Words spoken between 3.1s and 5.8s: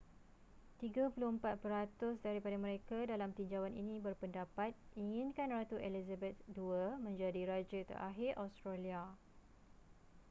dalam tinjauan ini berpendapat inginkan ratu